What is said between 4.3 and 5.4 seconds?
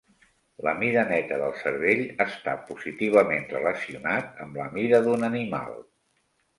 amb la mida d'un